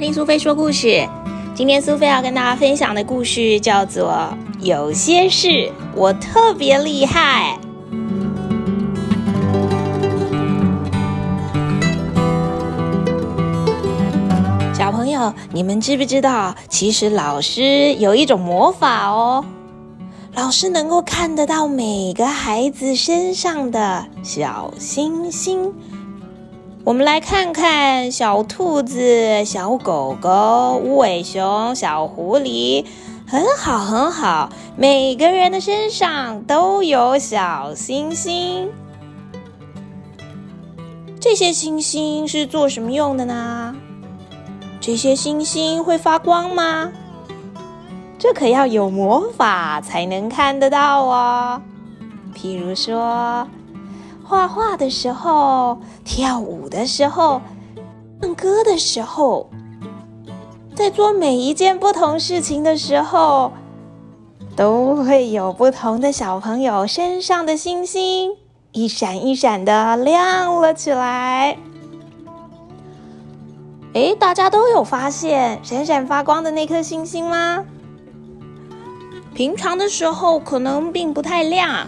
[0.00, 1.08] 听苏菲说故事。
[1.54, 4.12] 今天苏菲要跟大家分享的故事叫做
[4.64, 7.58] 《有些事我特别厉害》。
[14.72, 19.44] 小朋友，你们知不知道，其实老师有一种魔法哦？
[20.34, 25.74] 老师能够看得到每个孩子身上的小星星。
[26.88, 32.82] 我们来看看小兔子、小狗狗、无尾熊、小狐狸，
[33.26, 38.70] 很好很好，每个人的身上都有小星星。
[41.20, 43.76] 这些星星是做什么用的呢？
[44.80, 46.90] 这些星星会发光吗？
[48.18, 51.60] 这可要有魔法才能看得到哦。
[52.34, 53.46] 譬如说。
[54.28, 57.40] 画画的时候，跳舞的时候，
[58.20, 59.48] 唱歌的时候，
[60.76, 63.52] 在做每一件不同事情的时候，
[64.54, 68.32] 都会有不同的小朋友身上的星星
[68.72, 71.56] 一闪一闪的亮了起来。
[73.94, 77.64] 哎，大家都有发现闪闪发光的那颗星星吗？
[79.32, 81.86] 平常的时候可能并不太亮。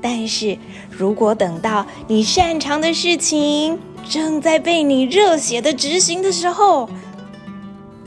[0.00, 0.56] 但是
[0.90, 6.88] 如果等到你擅长的事情正在被你热血的执行的时候，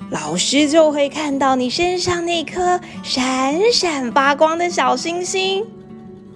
[0.10, 5.66] 老师就会看到你身上那颗闪闪发光的小星星。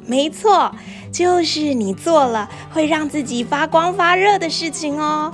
[0.06, 0.72] 没错，
[1.12, 5.34] 就是你做了会让自己发光发热的事情哦。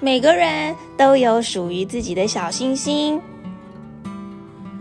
[0.00, 3.20] 每个人都有属于自己的小星星。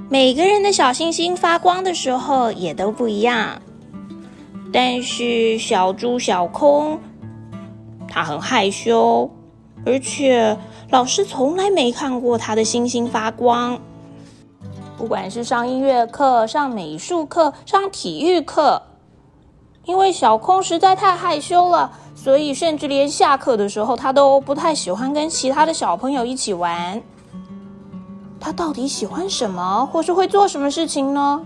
[0.08, 3.60] 每个人的小星星发光的时候也都不一样，
[4.72, 7.00] 但是小猪小空，
[8.08, 9.32] 他很害羞，
[9.84, 10.58] 而且
[10.92, 13.80] 老师从来没看过他的星星发光。
[14.96, 18.84] 不管是上音乐课、上美术课、上体育课，
[19.86, 27.02] 因为小空实在太害羞了，所以甚至连下课的时候，他都不太喜欢跟其他的小朋友一起玩。
[28.46, 31.42] 他到底喜欢什么，或是会做什么事情呢？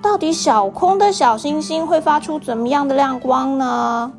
[0.00, 4.10] 到底小空的小星星会发出怎么样的亮光呢？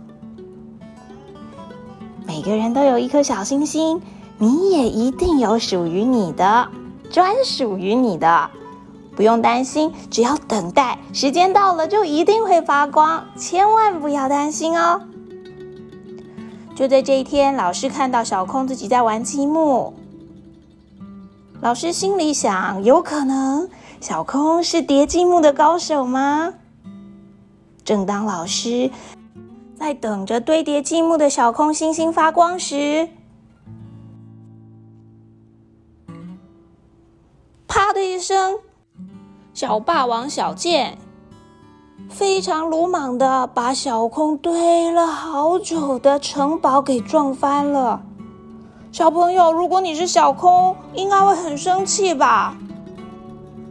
[2.28, 4.00] 每个人都有一颗小星星，
[4.38, 6.68] 你也一定有属于你的，
[7.10, 8.48] 专属于你的。
[9.16, 15.02] 不用担心，只要等待，时间到了就一定会发光，千万不要担心哦。
[16.76, 19.96] 就在这一天，老师看到小空自己在玩积木。
[21.60, 23.68] 老师心里想：有可能
[24.00, 26.54] 小空是叠积木的高手吗？
[27.84, 28.92] 正当老师
[29.76, 33.10] 在等着堆叠积木的小空星星发光时，
[37.68, 38.60] 啪的一声，
[39.54, 40.98] 小霸王小剑
[42.08, 48.04] 非常鲁莽的把小空堆了好久的城堡给撞翻了。
[48.98, 52.58] 小朋友，如果你是小空，应该会很生气吧？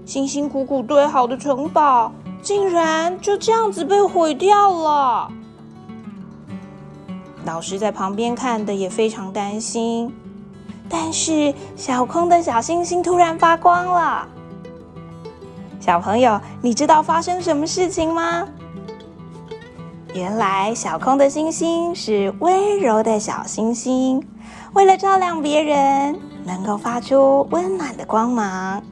[0.04, 5.28] 辛辛苦苦堆好的城堡，竟然就这样子被毁掉了。
[7.44, 10.14] 老师在旁边看的也非常担心。
[10.88, 14.28] 但是小空的小星星突然发光了。
[15.80, 18.46] 小朋友，你知道发生什么事情吗？
[20.16, 24.26] 原来小空的星星是温柔的小星星。
[24.72, 28.82] 为了照亮别人，能够发出温暖的光芒，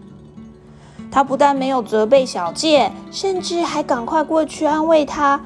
[1.11, 5.41] 他不但没有责备小健，甚至还赶快过去安慰他，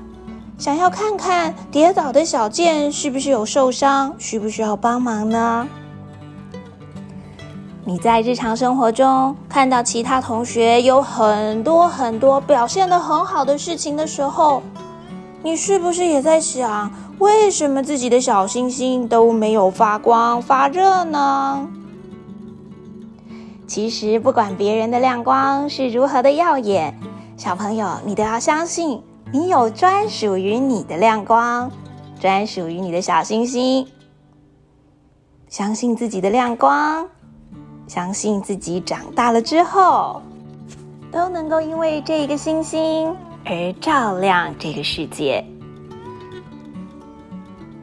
[0.59, 5.69] 想要看看跌倒的小健是不是有受伤，需不需要帮忙呢？
[7.85, 14.61] 你在日常生活中看到其他同学有很多很多表现的很好的事情的时候，
[15.43, 16.91] 你是不是也在想？
[17.19, 21.69] 为什么自己的小星星都没有发光发热呢？
[23.67, 26.99] 其实，不管别人的亮光是如何的耀眼，
[27.37, 29.03] 小朋友，你都要相信，
[29.33, 31.71] 你有专属于你的亮光，
[32.21, 33.87] 专属于你的小星星。
[35.49, 37.07] 相信自己的亮光，
[37.87, 40.23] 相信自己长大了之后，
[41.11, 43.15] 都能够因为这一个星星
[43.45, 45.45] 而照亮这个世界。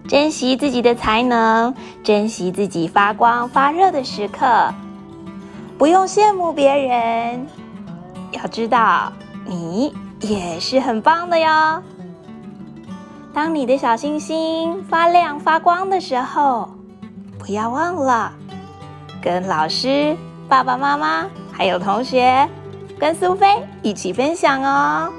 [0.08, 1.74] 珍惜自己的才能，
[2.04, 4.72] 珍惜自己发光发热的时刻，
[5.78, 7.48] 不用羡慕别人。
[8.32, 9.12] 要知道，
[9.46, 9.92] 你
[10.22, 11.82] 也是很棒的哟。
[13.34, 16.70] 当你的小星星发亮发光的时候，
[17.40, 18.32] 不要忘了
[19.22, 20.16] 跟老师、
[20.48, 22.48] 爸爸妈妈还有同学
[23.00, 23.48] 跟苏菲
[23.82, 25.12] 一起分享哦。